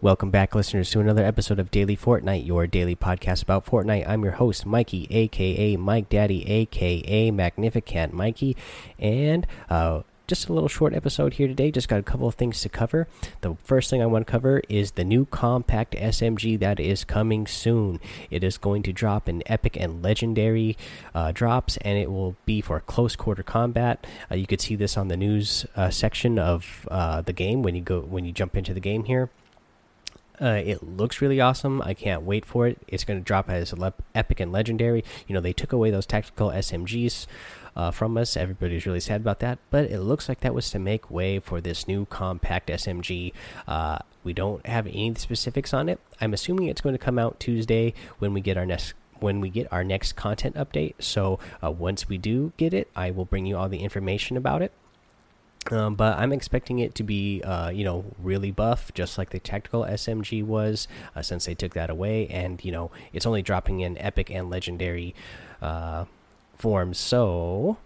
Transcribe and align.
Welcome 0.00 0.30
back, 0.30 0.54
listeners, 0.54 0.92
to 0.92 1.00
another 1.00 1.24
episode 1.24 1.58
of 1.58 1.72
Daily 1.72 1.96
Fortnite, 1.96 2.46
your 2.46 2.68
daily 2.68 2.94
podcast 2.94 3.42
about 3.42 3.66
Fortnite. 3.66 4.08
I'm 4.08 4.22
your 4.22 4.34
host, 4.34 4.64
Mikey, 4.64 5.08
aka 5.10 5.76
Mike 5.76 6.08
Daddy, 6.08 6.48
aka 6.48 7.32
Magnificent 7.32 8.12
Mikey, 8.14 8.56
and 9.00 9.44
uh, 9.68 10.02
just 10.28 10.48
a 10.48 10.52
little 10.52 10.68
short 10.68 10.94
episode 10.94 11.34
here 11.34 11.48
today. 11.48 11.72
Just 11.72 11.88
got 11.88 11.98
a 11.98 12.04
couple 12.04 12.28
of 12.28 12.36
things 12.36 12.60
to 12.60 12.68
cover. 12.68 13.08
The 13.40 13.56
first 13.64 13.90
thing 13.90 14.00
I 14.00 14.06
want 14.06 14.24
to 14.24 14.30
cover 14.30 14.62
is 14.68 14.92
the 14.92 15.02
new 15.02 15.26
compact 15.26 15.96
SMG 15.96 16.60
that 16.60 16.78
is 16.78 17.02
coming 17.02 17.48
soon. 17.48 17.98
It 18.30 18.44
is 18.44 18.56
going 18.56 18.84
to 18.84 18.92
drop 18.92 19.28
in 19.28 19.42
epic 19.46 19.76
and 19.76 20.00
legendary 20.00 20.76
uh, 21.12 21.32
drops, 21.32 21.76
and 21.78 21.98
it 21.98 22.08
will 22.08 22.36
be 22.46 22.60
for 22.60 22.78
close 22.78 23.16
quarter 23.16 23.42
combat. 23.42 24.06
Uh, 24.30 24.36
you 24.36 24.46
could 24.46 24.60
see 24.60 24.76
this 24.76 24.96
on 24.96 25.08
the 25.08 25.16
news 25.16 25.66
uh, 25.74 25.90
section 25.90 26.38
of 26.38 26.86
uh, 26.88 27.20
the 27.20 27.32
game 27.32 27.64
when 27.64 27.74
you 27.74 27.80
go 27.80 28.02
when 28.02 28.24
you 28.24 28.30
jump 28.30 28.56
into 28.56 28.72
the 28.72 28.78
game 28.78 29.02
here. 29.02 29.28
Uh, 30.40 30.60
it 30.64 30.82
looks 30.82 31.20
really 31.20 31.40
awesome. 31.40 31.82
I 31.82 31.94
can't 31.94 32.22
wait 32.22 32.44
for 32.44 32.66
it. 32.66 32.78
It's 32.86 33.04
going 33.04 33.18
to 33.18 33.24
drop 33.24 33.50
as 33.50 33.74
epic 34.14 34.40
and 34.40 34.52
legendary. 34.52 35.04
You 35.26 35.34
know, 35.34 35.40
they 35.40 35.52
took 35.52 35.72
away 35.72 35.90
those 35.90 36.06
tactical 36.06 36.50
SMGs 36.50 37.26
uh, 37.76 37.90
from 37.90 38.16
us. 38.16 38.36
Everybody's 38.36 38.86
really 38.86 39.00
sad 39.00 39.20
about 39.20 39.38
that, 39.40 39.58
but 39.70 39.90
it 39.90 40.00
looks 40.00 40.28
like 40.28 40.40
that 40.40 40.54
was 40.54 40.70
to 40.70 40.78
make 40.78 41.10
way 41.10 41.38
for 41.38 41.60
this 41.60 41.88
new 41.88 42.06
compact 42.06 42.68
SMG. 42.68 43.32
Uh, 43.66 43.98
we 44.24 44.32
don't 44.32 44.64
have 44.66 44.86
any 44.86 45.14
specifics 45.14 45.72
on 45.72 45.88
it. 45.88 46.00
I'm 46.20 46.34
assuming 46.34 46.66
it's 46.68 46.80
going 46.80 46.94
to 46.94 47.04
come 47.04 47.18
out 47.18 47.40
Tuesday 47.40 47.94
when 48.18 48.34
we 48.34 48.40
get 48.40 48.56
our 48.56 48.66
next 48.66 48.94
when 49.20 49.40
we 49.40 49.50
get 49.50 49.72
our 49.72 49.82
next 49.82 50.12
content 50.12 50.54
update. 50.54 50.94
So 51.00 51.40
uh, 51.60 51.72
once 51.72 52.08
we 52.08 52.18
do 52.18 52.52
get 52.56 52.72
it, 52.72 52.88
I 52.94 53.10
will 53.10 53.24
bring 53.24 53.46
you 53.46 53.56
all 53.56 53.68
the 53.68 53.80
information 53.80 54.36
about 54.36 54.62
it. 54.62 54.72
Um, 55.70 55.94
but 55.94 56.18
I'm 56.18 56.32
expecting 56.32 56.78
it 56.78 56.94
to 56.96 57.02
be, 57.02 57.42
uh, 57.42 57.70
you 57.70 57.84
know, 57.84 58.04
really 58.18 58.50
buff, 58.50 58.92
just 58.94 59.18
like 59.18 59.30
the 59.30 59.38
tactical 59.38 59.82
SMG 59.82 60.44
was, 60.44 60.88
uh, 61.14 61.22
since 61.22 61.44
they 61.44 61.54
took 61.54 61.74
that 61.74 61.90
away. 61.90 62.26
And 62.28 62.64
you 62.64 62.72
know, 62.72 62.90
it's 63.12 63.26
only 63.26 63.42
dropping 63.42 63.80
in 63.80 63.98
epic 63.98 64.30
and 64.30 64.50
legendary 64.50 65.14
uh, 65.60 66.06
forms. 66.56 66.98
So, 66.98 67.78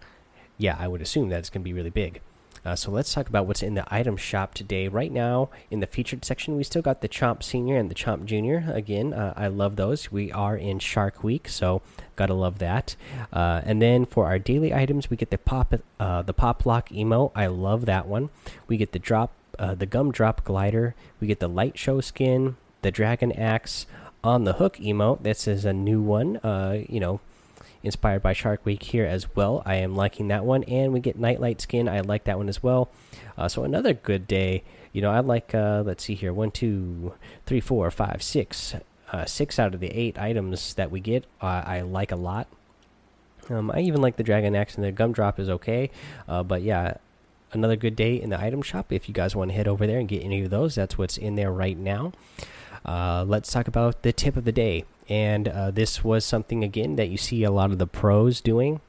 yeah, 0.57 0.77
I 0.79 0.87
would 0.87 1.01
assume 1.01 1.29
that 1.29 1.39
it's 1.39 1.49
going 1.49 1.61
to 1.61 1.65
be 1.65 1.73
really 1.73 1.89
big. 1.89 2.21
Uh, 2.65 2.75
so 2.75 2.91
let's 2.91 3.13
talk 3.13 3.27
about 3.27 3.45
what's 3.45 3.61
in 3.61 3.73
the 3.73 3.85
item 3.93 4.15
shop 4.15 4.53
today. 4.53 4.87
Right 4.87 5.11
now, 5.11 5.49
in 5.69 5.81
the 5.81 5.87
featured 5.87 6.23
section, 6.23 6.55
we 6.55 6.63
still 6.63 6.81
got 6.81 7.01
the 7.01 7.09
Chomp 7.09 7.43
Senior 7.43 7.77
and 7.77 7.91
the 7.91 7.95
Chomp 7.95 8.25
Junior. 8.25 8.71
Again, 8.73 9.13
uh, 9.13 9.33
I 9.35 9.47
love 9.47 9.75
those. 9.75 10.11
We 10.11 10.31
are 10.31 10.55
in 10.55 10.79
Shark 10.79 11.23
Week, 11.23 11.49
so 11.49 11.81
gotta 12.15 12.33
love 12.33 12.59
that. 12.59 12.95
Uh, 13.33 13.61
and 13.65 13.81
then 13.81 14.05
for 14.05 14.25
our 14.25 14.39
daily 14.39 14.73
items, 14.73 15.09
we 15.09 15.17
get 15.17 15.29
the 15.29 15.37
pop 15.37 15.73
uh, 15.99 16.21
the 16.21 16.33
Pop 16.33 16.65
Lock 16.65 16.91
Emo. 16.91 17.31
I 17.35 17.47
love 17.47 17.85
that 17.85 18.07
one. 18.07 18.29
We 18.67 18.77
get 18.77 18.93
the 18.93 18.99
drop 18.99 19.31
uh, 19.59 19.75
the 19.75 19.85
Gum 19.85 20.11
Drop 20.11 20.43
Glider. 20.43 20.95
We 21.19 21.27
get 21.27 21.39
the 21.39 21.49
Light 21.49 21.77
Show 21.77 21.99
skin, 22.01 22.55
the 22.81 22.91
Dragon 22.91 23.31
Axe 23.33 23.85
on 24.23 24.45
the 24.45 24.53
Hook 24.53 24.77
emote. 24.77 25.23
This 25.23 25.47
is 25.47 25.65
a 25.65 25.73
new 25.73 26.01
one. 26.01 26.37
Uh, 26.37 26.83
you 26.87 26.99
know 26.99 27.19
inspired 27.83 28.23
by 28.23 28.33
Shark 28.33 28.65
Week 28.65 28.81
here 28.81 29.05
as 29.05 29.35
well. 29.35 29.61
I 29.65 29.75
am 29.75 29.95
liking 29.95 30.29
that 30.29 30.45
one, 30.45 30.63
and 30.63 30.93
we 30.93 30.99
get 30.99 31.19
Nitelite 31.19 31.61
skin. 31.61 31.87
I 31.87 31.99
like 31.99 32.23
that 32.23 32.37
one 32.37 32.49
as 32.49 32.63
well. 32.63 32.89
Uh, 33.37 33.47
so 33.47 33.63
another 33.63 33.93
good 33.93 34.27
day. 34.27 34.63
You 34.91 35.01
know, 35.01 35.11
I 35.11 35.19
like. 35.19 35.53
Uh, 35.53 35.83
let's 35.85 36.03
see 36.03 36.15
here. 36.15 36.33
One, 36.33 36.51
two, 36.51 37.13
three, 37.45 37.59
four, 37.59 37.89
five, 37.91 38.23
six. 38.23 38.75
Uh, 39.11 39.25
six 39.25 39.59
out 39.59 39.75
of 39.75 39.79
the 39.79 39.89
eight 39.89 40.17
items 40.17 40.73
that 40.73 40.89
we 40.89 40.99
get, 40.99 41.25
I 41.39 41.81
like 41.81 42.11
a 42.11 42.15
lot. 42.15 42.47
Um, 43.49 43.69
I 43.71 43.81
even 43.81 44.01
like 44.01 44.15
the 44.15 44.23
Dragon 44.23 44.55
Axe 44.55 44.75
and 44.75 44.83
the 44.83 44.91
Gumdrop 44.91 45.39
is 45.39 45.49
okay, 45.49 45.91
uh, 46.27 46.43
but 46.43 46.61
yeah, 46.63 46.95
another 47.51 47.75
good 47.75 47.95
day 47.95 48.19
in 48.19 48.29
the 48.29 48.39
item 48.39 48.61
shop. 48.61 48.91
If 48.91 49.07
you 49.07 49.13
guys 49.13 49.35
want 49.35 49.51
to 49.51 49.55
head 49.55 49.67
over 49.67 49.85
there 49.85 49.99
and 49.99 50.07
get 50.07 50.23
any 50.23 50.43
of 50.43 50.49
those, 50.49 50.75
that's 50.75 50.97
what's 50.97 51.17
in 51.17 51.35
there 51.35 51.51
right 51.51 51.77
now. 51.77 52.13
Uh, 52.85 53.23
let's 53.27 53.51
talk 53.51 53.67
about 53.67 54.01
the 54.01 54.11
tip 54.11 54.35
of 54.35 54.45
the 54.45 54.51
day 54.51 54.85
and 55.09 55.47
uh, 55.47 55.71
this 55.71 56.03
was 56.03 56.25
something 56.25 56.63
again 56.63 56.95
that 56.95 57.09
you 57.09 57.17
see 57.17 57.43
a 57.43 57.51
lot 57.51 57.71
of 57.71 57.77
the 57.77 57.87
pros 57.87 58.41
doing 58.41 58.81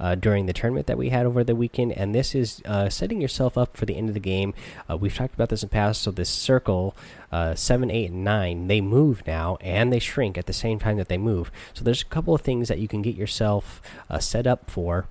uh, 0.00 0.14
during 0.14 0.46
the 0.46 0.52
tournament 0.52 0.86
that 0.86 0.98
we 0.98 1.10
had 1.10 1.26
over 1.26 1.42
the 1.42 1.56
weekend, 1.56 1.92
and 1.92 2.14
this 2.14 2.34
is 2.34 2.62
uh, 2.64 2.88
setting 2.88 3.20
yourself 3.20 3.58
up 3.58 3.76
for 3.76 3.86
the 3.86 3.96
end 3.96 4.08
of 4.08 4.14
the 4.14 4.20
game. 4.20 4.54
Uh, 4.88 4.96
we've 4.96 5.14
talked 5.14 5.34
about 5.34 5.48
this 5.48 5.62
in 5.62 5.68
the 5.68 5.72
past. 5.72 6.02
So 6.02 6.10
this 6.10 6.30
circle, 6.30 6.96
uh, 7.32 7.54
seven, 7.54 7.90
eight, 7.90 8.10
and 8.10 8.24
nine, 8.24 8.68
they 8.68 8.80
move 8.80 9.26
now 9.26 9.56
and 9.60 9.92
they 9.92 9.98
shrink 9.98 10.38
at 10.38 10.46
the 10.46 10.52
same 10.52 10.78
time 10.78 10.96
that 10.96 11.08
they 11.08 11.18
move. 11.18 11.50
So 11.74 11.84
there's 11.84 12.02
a 12.02 12.06
couple 12.06 12.34
of 12.34 12.42
things 12.42 12.68
that 12.68 12.78
you 12.78 12.88
can 12.88 13.02
get 13.02 13.14
yourself 13.16 13.80
uh, 14.08 14.18
set 14.18 14.46
up 14.46 14.70
for 14.70 15.06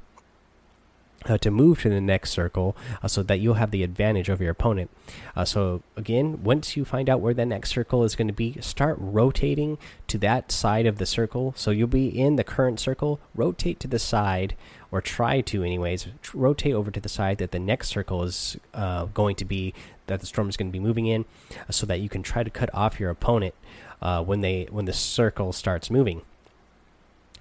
uh, 1.25 1.38
to 1.38 1.51
move 1.51 1.81
to 1.81 1.89
the 1.89 2.01
next 2.01 2.31
circle 2.31 2.75
uh, 3.01 3.07
so 3.07 3.23
that 3.23 3.39
you'll 3.39 3.55
have 3.55 3.72
the 3.72 3.83
advantage 3.83 4.29
over 4.29 4.44
your 4.44 4.51
opponent. 4.51 4.89
Uh, 5.35 5.45
so, 5.45 5.81
again, 5.95 6.44
once 6.44 6.78
you 6.78 6.85
find 6.85 7.09
out 7.09 7.19
where 7.19 7.33
the 7.33 7.45
next 7.45 7.72
circle 7.72 8.03
is 8.03 8.16
going 8.16 8.28
to 8.28 8.33
be, 8.33 8.57
start 8.61 8.97
rotating 9.00 9.77
to 10.07 10.17
that 10.17 10.51
side 10.51 10.85
of 10.85 10.97
the 10.97 11.06
circle. 11.06 11.53
So, 11.57 11.72
you'll 11.72 11.88
be 11.88 12.07
in 12.07 12.35
the 12.35 12.44
current 12.44 12.79
circle, 12.79 13.19
rotate 13.35 13.79
to 13.81 13.88
the 13.88 14.00
side, 14.00 14.56
or 14.91 15.01
try 15.01 15.41
to, 15.41 15.63
anyways, 15.63 16.07
rotate 16.33 16.73
over 16.73 16.91
to 16.91 17.00
the 17.00 17.09
side 17.09 17.39
that 17.39 17.51
the 17.51 17.59
next 17.59 17.89
circle 17.89 18.23
is 18.23 18.57
uh, 18.73 19.06
going 19.06 19.35
to 19.35 19.45
be, 19.45 19.73
that 20.07 20.22
the 20.22 20.25
storm 20.25 20.47
is 20.50 20.56
going 20.56 20.69
to 20.69 20.73
be 20.73 20.79
moving 20.79 21.07
in, 21.07 21.25
uh, 21.51 21.72
so 21.72 21.85
that 21.85 22.00
you 22.00 22.09
can 22.09 22.23
try 22.23 22.44
to 22.44 22.50
cut 22.50 22.69
off 22.73 23.00
your 23.00 23.09
opponent 23.09 23.53
uh, 24.01 24.23
when 24.23 24.41
they 24.41 24.67
when 24.69 24.85
the 24.85 24.94
circle 24.94 25.51
starts 25.51 25.89
moving. 25.89 26.22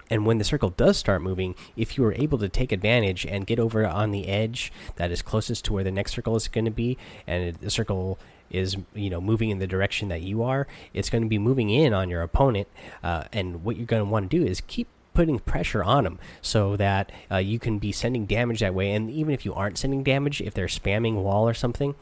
And 0.09 0.25
when 0.25 0.37
the 0.37 0.43
circle 0.43 0.69
does 0.69 0.97
start 0.97 1.21
moving, 1.21 1.55
if 1.75 1.97
you 1.97 2.05
are 2.05 2.13
able 2.13 2.37
to 2.37 2.49
take 2.49 2.71
advantage 2.71 3.25
and 3.25 3.45
get 3.45 3.59
over 3.59 3.85
on 3.85 4.11
the 4.11 4.27
edge 4.27 4.71
that 4.95 5.11
is 5.11 5.21
closest 5.21 5.65
to 5.65 5.73
where 5.73 5.83
the 5.83 5.91
next 5.91 6.13
circle 6.13 6.35
is 6.35 6.47
going 6.47 6.65
to 6.65 6.71
be, 6.71 6.97
and 7.25 7.55
the 7.55 7.69
circle 7.69 8.17
is 8.49 8.77
you 8.93 9.09
know 9.09 9.19
moving 9.19 9.49
in 9.49 9.59
the 9.59 9.67
direction 9.67 10.07
that 10.07 10.21
you 10.21 10.41
are, 10.43 10.67
it's 10.93 11.09
going 11.09 11.23
to 11.23 11.29
be 11.29 11.37
moving 11.37 11.69
in 11.69 11.93
on 11.93 12.09
your 12.09 12.21
opponent. 12.21 12.67
Uh, 13.03 13.25
and 13.33 13.63
what 13.63 13.75
you're 13.75 13.85
going 13.85 14.03
to 14.03 14.09
want 14.09 14.29
to 14.29 14.37
do 14.39 14.45
is 14.45 14.61
keep 14.61 14.87
putting 15.13 15.39
pressure 15.39 15.83
on 15.83 16.03
them 16.03 16.19
so 16.43 16.75
that 16.75 17.11
uh, 17.31 17.37
you 17.37 17.57
can 17.57 17.79
be 17.79 17.91
sending 17.91 18.27
damage 18.27 18.59
that 18.59 18.75
way. 18.75 18.91
And 18.91 19.09
even 19.09 19.33
if 19.33 19.45
you 19.45 19.53
aren't 19.55 19.79
sending 19.79 20.03
damage, 20.03 20.41
if 20.41 20.53
they're 20.53 20.67
spamming 20.67 21.15
wall 21.15 21.49
or 21.49 21.55
something, 21.55 21.95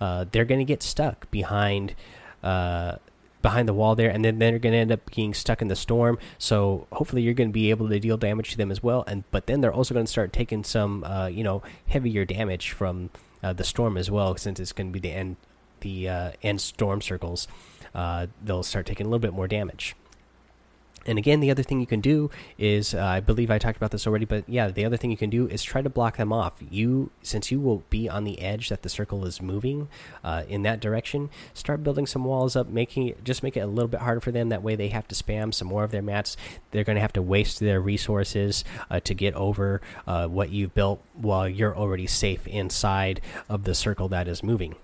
uh, 0.00 0.24
they're 0.32 0.46
going 0.46 0.58
to 0.58 0.64
get 0.64 0.82
stuck 0.82 1.30
behind 1.30 1.94
uh, 2.42 2.96
behind 3.42 3.68
the 3.68 3.74
wall 3.74 3.94
there, 3.94 4.10
and 4.10 4.24
then 4.24 4.38
they're 4.38 4.58
going 4.58 4.72
to 4.72 4.78
end 4.78 4.92
up 4.92 5.14
being 5.14 5.34
stuck 5.34 5.60
in 5.60 5.68
the 5.68 5.76
storm. 5.76 6.18
So 6.38 6.86
hopefully 6.92 7.22
you're 7.22 7.34
going 7.34 7.50
to 7.50 7.52
be 7.52 7.70
able 7.70 7.88
to 7.88 8.00
deal 8.00 8.16
damage 8.16 8.52
to 8.52 8.56
them 8.56 8.70
as 8.70 8.82
well. 8.82 9.04
And 9.06 9.24
but 9.30 9.46
then 9.46 9.60
they're 9.60 9.74
also 9.74 9.92
going 9.94 10.06
to 10.06 10.12
start 10.12 10.32
taking 10.32 10.64
some, 10.64 11.04
uh, 11.04 11.26
you 11.26 11.44
know, 11.44 11.62
heavier 11.88 12.24
damage 12.24 12.70
from 12.70 13.10
uh, 13.42 13.52
the 13.52 13.64
storm 13.64 13.96
as 13.96 14.10
well, 14.10 14.36
since 14.36 14.60
it's 14.60 14.72
going 14.72 14.92
to 14.92 14.92
be 14.92 15.00
the 15.00 15.14
end, 15.14 15.36
the 15.80 16.08
uh, 16.08 16.30
end 16.42 16.60
storm 16.60 17.02
circles. 17.02 17.48
Uh, 17.94 18.28
they'll 18.42 18.62
start 18.62 18.86
taking 18.86 19.06
a 19.06 19.08
little 19.08 19.18
bit 19.18 19.34
more 19.34 19.48
damage. 19.48 19.94
And 21.06 21.18
again, 21.18 21.40
the 21.40 21.50
other 21.50 21.62
thing 21.62 21.80
you 21.80 21.86
can 21.86 22.00
do 22.00 22.30
is, 22.58 22.94
uh, 22.94 23.02
I 23.02 23.20
believe 23.20 23.50
I 23.50 23.58
talked 23.58 23.76
about 23.76 23.90
this 23.90 24.06
already, 24.06 24.24
but 24.24 24.48
yeah, 24.48 24.68
the 24.68 24.84
other 24.84 24.96
thing 24.96 25.10
you 25.10 25.16
can 25.16 25.30
do 25.30 25.48
is 25.48 25.62
try 25.62 25.82
to 25.82 25.90
block 25.90 26.16
them 26.16 26.32
off. 26.32 26.54
You, 26.70 27.10
since 27.22 27.50
you 27.50 27.60
will 27.60 27.82
be 27.90 28.08
on 28.08 28.24
the 28.24 28.40
edge 28.40 28.68
that 28.68 28.82
the 28.82 28.88
circle 28.88 29.24
is 29.26 29.42
moving 29.42 29.88
uh, 30.22 30.44
in 30.48 30.62
that 30.62 30.80
direction, 30.80 31.30
start 31.54 31.82
building 31.82 32.06
some 32.06 32.24
walls 32.24 32.56
up, 32.56 32.68
making 32.68 33.14
just 33.24 33.42
make 33.42 33.56
it 33.56 33.60
a 33.60 33.66
little 33.66 33.88
bit 33.88 34.00
harder 34.00 34.20
for 34.20 34.30
them. 34.30 34.48
That 34.48 34.62
way, 34.62 34.76
they 34.76 34.88
have 34.88 35.08
to 35.08 35.14
spam 35.14 35.52
some 35.52 35.68
more 35.68 35.84
of 35.84 35.90
their 35.90 36.02
mats. 36.02 36.36
They're 36.70 36.84
going 36.84 36.96
to 36.96 37.02
have 37.02 37.12
to 37.14 37.22
waste 37.22 37.60
their 37.60 37.80
resources 37.80 38.64
uh, 38.90 39.00
to 39.00 39.14
get 39.14 39.34
over 39.34 39.80
uh, 40.06 40.28
what 40.28 40.50
you've 40.50 40.74
built 40.74 41.02
while 41.14 41.48
you're 41.48 41.76
already 41.76 42.06
safe 42.06 42.46
inside 42.46 43.20
of 43.48 43.64
the 43.64 43.74
circle 43.74 44.08
that 44.08 44.28
is 44.28 44.42
moving. 44.42 44.76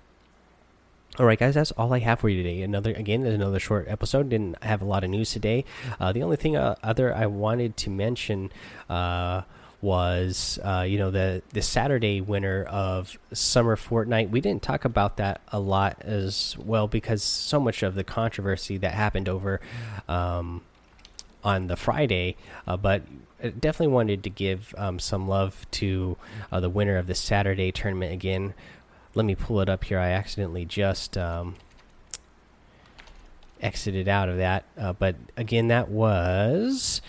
All 1.19 1.27
right, 1.27 1.39
guys, 1.39 1.55
that's 1.55 1.73
all 1.73 1.93
I 1.93 1.99
have 1.99 2.21
for 2.21 2.29
you 2.29 2.45
today. 2.45 2.63
Another 2.63 2.93
again, 2.93 3.27
another 3.27 3.59
short 3.59 3.89
episode. 3.89 4.29
Didn't 4.29 4.63
have 4.63 4.81
a 4.81 4.85
lot 4.85 5.03
of 5.03 5.11
news 5.11 5.33
today. 5.33 5.65
Uh, 5.99 6.13
the 6.13 6.23
only 6.23 6.37
thing 6.37 6.57
uh, 6.57 6.77
other 6.81 7.13
I 7.13 7.27
wanted 7.27 7.77
to 7.79 7.91
mention 7.91 8.53
uh, 8.89 9.43
was 9.81 10.61
uh, 10.63 10.87
you 10.89 10.97
know 10.97 11.11
the 11.11 11.43
the 11.53 11.61
Saturday 11.61 12.21
winner 12.21 12.63
of 12.63 13.19
Summer 13.33 13.75
Fortnite. 13.75 14.31
We 14.31 14.41
didn't 14.41 14.63
talk 14.63 14.85
about 14.85 15.17
that 15.17 15.41
a 15.49 15.59
lot 15.59 16.01
as 16.03 16.57
well 16.57 16.87
because 16.87 17.25
so 17.25 17.59
much 17.59 17.83
of 17.83 17.97
the 17.97 18.05
controversy 18.05 18.77
that 18.77 18.95
happened 18.95 19.29
over 19.29 19.61
um, 20.09 20.63
on 21.43 21.67
the 21.67 21.77
Friday, 21.77 22.37
uh, 22.65 22.77
but 22.77 23.03
definitely 23.41 23.89
wanted 23.89 24.23
to 24.23 24.31
give 24.31 24.73
um, 24.79 25.01
some 25.01 25.27
love 25.27 25.67
to 25.73 26.17
uh, 26.53 26.61
the 26.61 26.71
winner 26.71 26.97
of 26.97 27.09
the 27.09 27.15
Saturday 27.17 27.73
tournament 27.73 28.13
again 28.13 28.55
let 29.19 29.25
me 29.25 29.35
pull 29.35 29.61
it 29.61 29.69
up 29.69 29.83
here. 29.83 29.99
I 29.99 30.11
accidentally 30.11 30.65
just 30.65 31.19
um, 31.19 31.57
exited 33.61 34.07
out 34.07 34.29
of 34.29 34.37
that. 34.37 34.65
Uh, 34.79 34.93
but 34.93 35.17
again, 35.37 35.67
that 35.69 35.89
was 35.89 37.03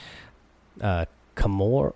uh, 0.81 1.05
Kamor. 1.35 1.93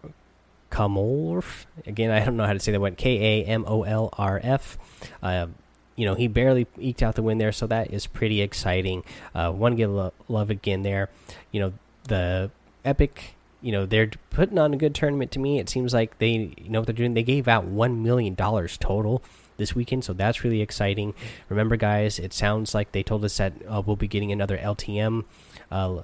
Kamorf. 0.69 1.65
Again, 1.87 2.11
I 2.11 2.23
don't 2.23 2.37
know 2.37 2.45
how 2.45 2.53
to 2.53 2.59
say 2.59 2.71
that 2.71 2.79
one. 2.79 2.95
K 2.95 3.41
A 3.41 3.45
M 3.45 3.65
O 3.67 3.81
L 3.83 4.09
R 4.13 4.39
F. 4.43 4.77
Uh, 5.21 5.47
you 5.95 6.05
know, 6.05 6.13
he 6.13 6.27
barely 6.27 6.67
eked 6.79 7.01
out 7.01 7.15
the 7.15 7.23
win 7.23 7.39
there, 7.39 7.51
so 7.51 7.65
that 7.67 7.91
is 7.91 8.05
pretty 8.05 8.41
exciting. 8.41 9.03
Uh, 9.33 9.51
One 9.51 9.75
get 9.75 9.89
lo 9.89 10.13
love 10.27 10.51
again 10.51 10.83
there. 10.83 11.09
You 11.51 11.59
know, 11.59 11.73
the 12.07 12.51
Epic, 12.85 13.33
you 13.63 13.71
know, 13.71 13.85
they're 13.85 14.11
putting 14.29 14.59
on 14.59 14.73
a 14.73 14.77
good 14.77 14.93
tournament 14.93 15.31
to 15.31 15.39
me. 15.39 15.57
It 15.57 15.69
seems 15.69 15.93
like 15.93 16.19
they 16.19 16.53
you 16.57 16.69
know 16.69 16.81
what 16.81 16.87
they're 16.87 16.93
doing. 16.93 17.13
They 17.13 17.23
gave 17.23 17.47
out 17.47 17.65
$1 17.65 17.97
million 18.01 18.35
total 18.35 19.23
this 19.57 19.73
weekend, 19.73 20.03
so 20.03 20.13
that's 20.13 20.43
really 20.43 20.61
exciting. 20.61 21.13
Remember, 21.49 21.77
guys, 21.77 22.19
it 22.19 22.33
sounds 22.33 22.75
like 22.75 22.91
they 22.91 23.03
told 23.03 23.23
us 23.23 23.37
that 23.37 23.53
uh, 23.67 23.81
we'll 23.83 23.95
be 23.95 24.07
getting 24.07 24.31
another 24.31 24.57
LTM. 24.57 25.23
Uh, 25.71 26.01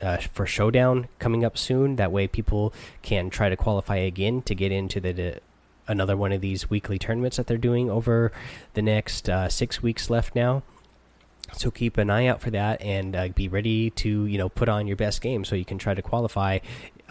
uh, 0.00 0.18
for 0.32 0.46
showdown 0.46 1.08
coming 1.18 1.44
up 1.44 1.58
soon. 1.58 1.96
That 1.96 2.12
way, 2.12 2.28
people 2.28 2.72
can 3.02 3.30
try 3.30 3.48
to 3.48 3.56
qualify 3.56 3.96
again 3.96 4.42
to 4.42 4.54
get 4.54 4.70
into 4.70 5.00
the, 5.00 5.12
the 5.12 5.40
another 5.88 6.16
one 6.16 6.30
of 6.30 6.40
these 6.40 6.70
weekly 6.70 6.98
tournaments 6.98 7.36
that 7.38 7.48
they're 7.48 7.56
doing 7.56 7.90
over 7.90 8.30
the 8.74 8.82
next 8.82 9.28
uh, 9.28 9.48
six 9.48 9.82
weeks 9.82 10.08
left 10.08 10.36
now. 10.36 10.62
So 11.52 11.70
keep 11.70 11.96
an 11.96 12.10
eye 12.10 12.26
out 12.26 12.40
for 12.40 12.50
that 12.50 12.80
and 12.82 13.16
uh, 13.16 13.28
be 13.28 13.48
ready 13.48 13.90
to 13.90 14.26
you 14.26 14.38
know 14.38 14.48
put 14.48 14.68
on 14.68 14.86
your 14.86 14.96
best 14.96 15.20
game 15.20 15.44
so 15.44 15.56
you 15.56 15.64
can 15.64 15.78
try 15.78 15.94
to 15.94 16.02
qualify 16.02 16.58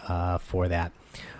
uh, 0.06 0.38
for 0.38 0.68
that. 0.68 0.92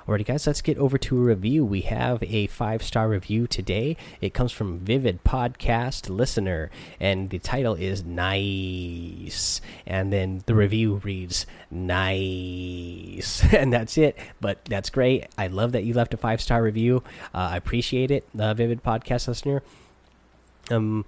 Alrighty, 0.09 0.25
guys, 0.25 0.47
let's 0.47 0.62
get 0.62 0.79
over 0.79 0.97
to 0.97 1.19
a 1.19 1.21
review. 1.21 1.67
We 1.67 1.83
have 1.83 2.23
a 2.23 2.47
five 2.47 2.83
star 2.83 3.11
review 3.11 3.47
today. 3.47 3.95
It 4.23 4.33
comes 4.33 4.53
from 4.53 4.79
Vivid 4.79 5.23
Podcast 5.23 6.09
Listener, 6.09 6.71
and 6.99 7.29
the 7.29 7.39
title 7.39 7.75
is 7.75 8.05
Nice. 8.05 9.61
And 9.87 10.11
then 10.11 10.43
the 10.47 10.55
review 10.55 10.95
reads 11.05 11.45
Nice. 11.71 13.45
and 13.53 13.71
that's 13.71 13.99
it. 13.99 14.17
But 14.41 14.65
that's 14.65 14.89
great. 14.89 15.27
I 15.37 15.49
love 15.49 15.73
that 15.73 15.85
you 15.85 15.93
left 15.93 16.15
a 16.15 16.17
five 16.17 16.41
star 16.41 16.62
review. 16.62 17.03
Uh, 17.35 17.50
I 17.53 17.56
appreciate 17.59 18.11
it, 18.11 18.27
uh, 18.39 18.55
Vivid 18.55 18.83
Podcast 18.83 19.29
Listener. 19.29 19.62
Um, 20.71 21.05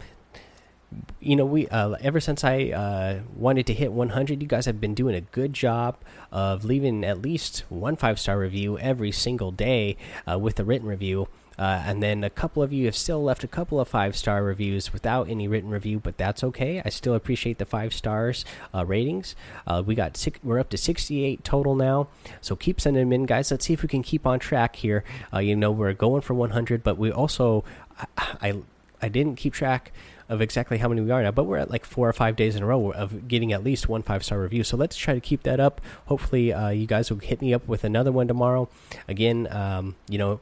you 1.21 1.37
know 1.37 1.45
we 1.45 1.69
uh, 1.69 1.91
ever 2.01 2.21
since 2.21 2.43
i 2.43 2.65
uh, 2.71 3.21
wanted 3.37 3.67
to 3.67 3.73
hit 3.73 3.93
100 3.93 4.43
you 4.43 4.49
guys 4.49 4.67
have 4.67 4.81
been 4.81 4.95
doing 4.95 5.15
a 5.15 5.21
good 5.21 5.53
job 5.53 5.97
of 6.33 6.65
leaving 6.65 7.05
at 7.05 7.21
least 7.23 7.65
one 7.69 7.97
five 7.97 8.19
star 8.19 8.39
review 8.39 8.79
every 8.79 9.13
single 9.13 9.51
day 9.51 9.97
uh, 10.31 10.39
with 10.39 10.59
a 10.61 10.65
written 10.65 10.89
review. 10.89 11.29
Uh, 11.59 11.83
and 11.85 12.03
then 12.03 12.25
a 12.25 12.31
couple 12.31 12.63
of 12.63 12.73
you 12.73 12.87
have 12.87 12.97
still 12.97 13.23
left 13.23 13.45
a 13.45 13.49
couple 13.49 13.79
of 13.79 13.87
five 13.87 14.17
star 14.17 14.43
reviews 14.43 14.95
without 14.95 15.29
any 15.29 15.47
written 15.47 15.69
review 15.69 15.99
but 15.99 16.17
that's 16.17 16.43
okay. 16.43 16.81
I 16.85 16.89
still 16.89 17.15
appreciate 17.15 17.59
the 17.59 17.67
five 17.67 17.93
stars 17.93 18.47
uh, 18.75 18.87
ratings. 18.87 19.35
Uh, 19.67 19.83
we 19.85 19.95
got 19.95 20.17
six, 20.17 20.39
we're 20.43 20.59
up 20.59 20.71
to 20.71 20.79
68 20.79 21.45
total 21.45 21.75
now. 21.75 22.09
So 22.41 22.57
keep 22.57 22.81
sending 22.81 23.03
them 23.03 23.13
in 23.13 23.27
guys. 23.27 23.51
Let's 23.51 23.67
see 23.67 23.75
if 23.75 23.83
we 23.83 23.89
can 23.89 24.03
keep 24.03 24.27
on 24.27 24.39
track 24.39 24.77
here. 24.77 25.05
You 25.39 25.55
know 25.55 25.71
we're 25.71 25.93
going 25.93 26.23
for 26.23 26.33
100 26.33 26.83
but 26.83 26.97
we 26.97 27.13
also 27.13 27.65
I, 27.99 28.07
I 28.41 28.55
I 29.03 29.09
didn't 29.09 29.37
keep 29.37 29.55
track 29.55 29.93
of 30.31 30.41
exactly 30.41 30.79
how 30.79 30.88
many 30.88 31.00
we 31.00 31.11
are 31.11 31.23
now, 31.23 31.32
but 31.32 31.44
we're 31.44 31.59
at 31.59 31.71
like 31.71 31.85
four 31.85 32.09
or 32.09 32.12
five 32.12 32.37
days 32.37 32.55
in 32.55 32.62
a 32.62 32.67
row 32.67 32.93
of 32.93 33.27
getting 33.29 33.53
at 33.53 33.65
least 33.65 33.88
one 33.88 34.03
five 34.03 34.25
star 34.25 34.41
review. 34.41 34.62
So 34.62 34.77
let's 34.77 34.97
try 34.97 35.12
to 35.12 35.21
keep 35.21 35.43
that 35.43 35.59
up. 35.59 35.81
Hopefully, 36.06 36.53
uh, 36.53 36.69
you 36.71 36.87
guys 36.87 37.11
will 37.11 37.19
hit 37.19 37.43
me 37.43 37.53
up 37.53 37.67
with 37.67 37.82
another 37.85 38.12
one 38.12 38.29
tomorrow. 38.29 38.69
Again, 39.09 39.49
um, 39.50 39.97
you 40.09 40.19
know, 40.19 40.41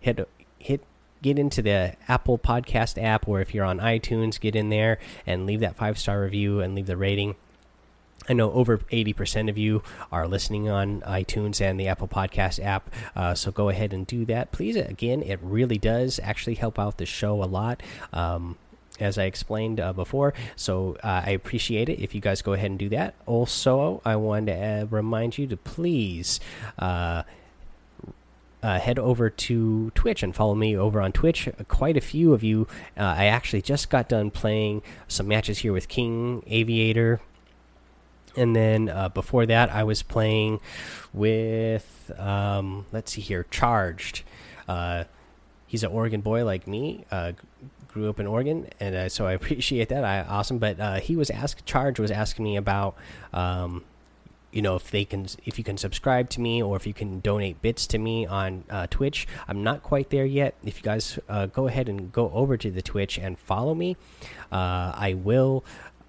hit 0.00 0.28
hit 0.58 0.84
get 1.22 1.38
into 1.38 1.62
the 1.62 1.94
Apple 2.08 2.38
Podcast 2.38 3.02
app, 3.02 3.26
or 3.26 3.40
if 3.40 3.54
you're 3.54 3.64
on 3.64 3.78
iTunes, 3.78 4.38
get 4.38 4.54
in 4.54 4.68
there 4.68 4.98
and 5.26 5.46
leave 5.46 5.60
that 5.60 5.76
five 5.76 5.98
star 5.98 6.20
review 6.20 6.60
and 6.60 6.74
leave 6.74 6.86
the 6.86 6.96
rating. 6.96 7.34
I 8.28 8.34
know 8.34 8.52
over 8.52 8.78
80% 8.78 9.50
of 9.50 9.58
you 9.58 9.82
are 10.12 10.28
listening 10.28 10.68
on 10.68 11.00
iTunes 11.00 11.60
and 11.60 11.80
the 11.80 11.88
Apple 11.88 12.06
Podcast 12.06 12.64
app, 12.64 12.88
uh, 13.16 13.34
so 13.34 13.50
go 13.50 13.68
ahead 13.68 13.92
and 13.92 14.06
do 14.06 14.24
that. 14.26 14.52
Please, 14.52 14.76
again, 14.76 15.22
it 15.22 15.40
really 15.42 15.78
does 15.78 16.20
actually 16.22 16.54
help 16.54 16.78
out 16.78 16.98
the 16.98 17.06
show 17.06 17.42
a 17.42 17.46
lot. 17.46 17.82
Um, 18.12 18.58
as 19.02 19.18
I 19.18 19.24
explained 19.24 19.80
uh, 19.80 19.92
before. 19.92 20.32
So 20.56 20.96
uh, 21.02 21.22
I 21.26 21.30
appreciate 21.30 21.88
it 21.88 22.00
if 22.00 22.14
you 22.14 22.20
guys 22.20 22.40
go 22.40 22.52
ahead 22.52 22.70
and 22.70 22.78
do 22.78 22.88
that. 22.90 23.14
Also, 23.26 24.00
I 24.04 24.16
wanted 24.16 24.54
to 24.54 24.82
uh, 24.82 24.84
remind 24.86 25.38
you 25.38 25.46
to 25.48 25.56
please. 25.56 26.40
Uh, 26.78 27.24
uh, 28.62 28.78
head 28.78 28.96
over 28.96 29.28
to 29.28 29.90
Twitch 29.96 30.22
and 30.22 30.36
follow 30.36 30.54
me 30.54 30.76
over 30.76 31.00
on 31.00 31.10
Twitch. 31.10 31.48
Quite 31.66 31.96
a 31.96 32.00
few 32.00 32.32
of 32.32 32.44
you. 32.44 32.68
Uh, 32.96 33.14
I 33.18 33.24
actually 33.24 33.60
just 33.60 33.90
got 33.90 34.08
done 34.08 34.30
playing 34.30 34.82
some 35.08 35.26
matches 35.26 35.58
here 35.58 35.72
with 35.72 35.88
King 35.88 36.44
Aviator. 36.46 37.20
And 38.36 38.54
then 38.54 39.10
before 39.14 39.46
that, 39.46 39.68
I 39.70 39.82
was 39.82 40.04
playing 40.04 40.60
with, 41.12 42.12
um, 42.16 42.86
let's 42.92 43.12
see 43.12 43.20
here, 43.20 43.46
Charged. 43.50 44.22
he's 45.66 45.82
an 45.82 45.90
Oregon 45.90 46.20
boy 46.20 46.44
like 46.44 46.68
me 46.68 47.04
grew 47.92 48.08
up 48.08 48.18
in 48.18 48.26
Oregon, 48.26 48.68
and 48.80 48.94
uh, 48.94 49.08
so 49.08 49.26
I 49.26 49.32
appreciate 49.38 49.88
that. 49.90 50.04
I 50.04 50.22
awesome. 50.22 50.58
But 50.58 50.80
uh, 50.80 50.94
he 50.96 51.16
was 51.16 51.30
asked, 51.30 51.66
Charge 51.66 51.98
was 51.98 52.10
asking 52.10 52.44
me 52.44 52.56
about, 52.56 52.96
um, 53.32 53.84
you 54.50 54.62
know, 54.62 54.76
if 54.76 54.90
they 54.90 55.04
can, 55.04 55.26
if 55.44 55.58
you 55.58 55.64
can 55.64 55.76
subscribe 55.76 56.28
to 56.30 56.40
me 56.40 56.62
or 56.62 56.76
if 56.76 56.86
you 56.86 56.94
can 56.94 57.20
donate 57.20 57.62
bits 57.62 57.86
to 57.88 57.98
me 57.98 58.26
on 58.26 58.64
uh, 58.70 58.86
Twitch. 58.90 59.26
I'm 59.48 59.62
not 59.62 59.82
quite 59.82 60.10
there 60.10 60.26
yet. 60.26 60.54
If 60.64 60.78
you 60.78 60.82
guys 60.82 61.18
uh, 61.28 61.46
go 61.46 61.68
ahead 61.68 61.88
and 61.88 62.12
go 62.12 62.30
over 62.32 62.56
to 62.56 62.70
the 62.70 62.82
Twitch 62.82 63.18
and 63.18 63.38
follow 63.38 63.74
me, 63.74 63.96
uh, 64.50 64.92
I 64.94 65.14
will. 65.14 65.64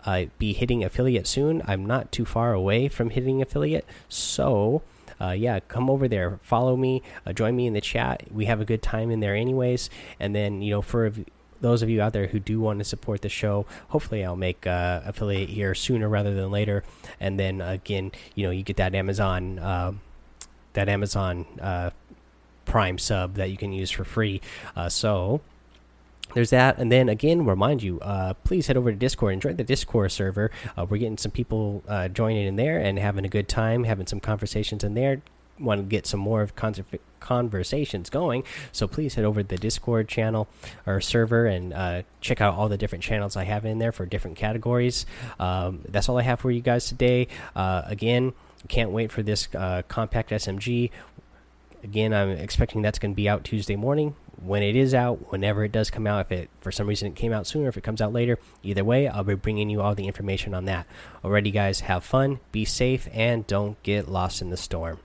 Uh, 0.05 0.25
be 0.37 0.51
hitting 0.51 0.83
affiliate 0.83 1.25
soon. 1.25 1.61
I'm 1.65 1.85
not 1.85 2.11
too 2.11 2.25
far 2.25 2.51
away 2.51 2.89
from 2.89 3.11
hitting 3.11 3.41
affiliate, 3.41 3.85
so 4.09 4.81
uh, 5.23 5.31
yeah, 5.31 5.61
come 5.61 5.89
over 5.89 6.09
there, 6.09 6.39
follow 6.41 6.75
me, 6.75 7.01
uh, 7.25 7.31
join 7.31 7.55
me 7.55 7.67
in 7.67 7.73
the 7.73 7.79
chat. 7.79 8.23
We 8.29 8.45
have 8.45 8.59
a 8.59 8.65
good 8.65 8.81
time 8.81 9.09
in 9.09 9.21
there, 9.21 9.33
anyways. 9.33 9.89
And 10.19 10.35
then, 10.35 10.61
you 10.61 10.71
know, 10.71 10.81
for 10.81 11.13
those 11.63 11.81
of 11.81 11.89
you 11.89 12.01
out 12.01 12.11
there 12.11 12.27
who 12.27 12.39
do 12.39 12.59
want 12.59 12.79
to 12.79 12.85
support 12.85 13.21
the 13.21 13.29
show, 13.29 13.65
hopefully 13.87 14.23
I'll 14.23 14.35
make 14.35 14.67
uh, 14.67 15.01
affiliate 15.05 15.49
here 15.49 15.73
sooner 15.73 16.09
rather 16.09 16.35
than 16.35 16.51
later. 16.51 16.83
And 17.21 17.39
then 17.39 17.61
again, 17.61 18.11
you 18.35 18.45
know, 18.45 18.51
you 18.51 18.63
get 18.63 18.75
that 18.77 18.93
Amazon, 18.93 19.59
uh, 19.59 19.93
that 20.73 20.89
Amazon 20.89 21.45
uh, 21.61 21.91
Prime 22.65 22.97
sub 22.97 23.35
that 23.35 23.49
you 23.49 23.57
can 23.57 23.71
use 23.71 23.89
for 23.89 24.03
free. 24.03 24.41
Uh, 24.75 24.89
so 24.89 25.41
there's 26.33 26.49
that 26.49 26.79
and 26.79 26.91
then 26.91 27.09
again 27.09 27.45
remind 27.45 27.83
you 27.83 27.99
uh, 27.99 28.33
please 28.43 28.65
head 28.65 28.75
over 28.75 28.91
to 28.91 28.97
discord 28.97 29.33
and 29.33 29.41
join 29.41 29.55
the 29.55 29.63
discord 29.63 30.11
server 30.11 30.49
uh, 30.75 30.83
we're 30.83 30.97
getting 30.97 31.17
some 31.17 31.31
people 31.31 31.83
uh, 31.87 32.07
joining 32.07 32.47
in 32.47 32.55
there 32.55 32.79
and 32.79 32.97
having 32.97 33.23
a 33.23 33.29
good 33.29 33.47
time 33.47 33.83
having 33.83 34.07
some 34.07 34.19
conversations 34.19 34.83
in 34.83 34.95
there 34.95 35.21
want 35.63 35.81
to 35.81 35.85
get 35.85 36.05
some 36.05 36.19
more 36.19 36.41
of 36.41 36.53
conversations 37.19 38.09
going, 38.09 38.43
so 38.71 38.87
please 38.87 39.15
head 39.15 39.25
over 39.25 39.41
to 39.41 39.47
the 39.47 39.57
Discord 39.57 40.07
channel 40.07 40.47
or 40.85 41.01
server 41.01 41.45
and 41.45 41.73
uh, 41.73 42.01
check 42.21 42.41
out 42.41 42.55
all 42.55 42.69
the 42.69 42.77
different 42.77 43.03
channels 43.03 43.35
I 43.35 43.45
have 43.45 43.65
in 43.65 43.79
there 43.79 43.91
for 43.91 44.05
different 44.05 44.37
categories. 44.37 45.05
Um, 45.39 45.81
that's 45.87 46.09
all 46.09 46.17
I 46.17 46.23
have 46.23 46.39
for 46.39 46.51
you 46.51 46.61
guys 46.61 46.87
today. 46.87 47.27
Uh, 47.55 47.83
again, 47.85 48.33
can't 48.67 48.91
wait 48.91 49.11
for 49.11 49.23
this 49.23 49.47
uh, 49.55 49.81
compact 49.87 50.29
SMG. 50.29 50.89
Again, 51.83 52.13
I'm 52.13 52.29
expecting 52.29 52.81
that's 52.81 52.99
going 52.99 53.11
to 53.11 53.15
be 53.15 53.27
out 53.27 53.43
Tuesday 53.43 53.75
morning. 53.75 54.15
When 54.41 54.63
it 54.63 54.75
is 54.75 54.93
out, 54.93 55.31
whenever 55.31 55.63
it 55.63 55.71
does 55.71 55.89
come 55.89 56.07
out, 56.07 56.25
if 56.25 56.31
it 56.31 56.49
for 56.59 56.71
some 56.71 56.87
reason 56.87 57.09
it 57.09 57.15
came 57.15 57.31
out 57.31 57.47
sooner, 57.47 57.69
if 57.69 57.77
it 57.77 57.83
comes 57.83 58.01
out 58.01 58.11
later, 58.11 58.39
either 58.61 58.83
way, 58.83 59.07
I'll 59.07 59.23
be 59.23 59.35
bringing 59.35 59.69
you 59.69 59.81
all 59.81 59.95
the 59.95 60.07
information 60.07 60.53
on 60.53 60.65
that. 60.65 60.85
Alrighty, 61.23 61.53
guys, 61.53 61.81
have 61.81 62.03
fun, 62.03 62.39
be 62.51 62.65
safe, 62.65 63.07
and 63.13 63.45
don't 63.47 63.81
get 63.83 64.09
lost 64.09 64.41
in 64.41 64.49
the 64.49 64.57
storm. 64.57 64.99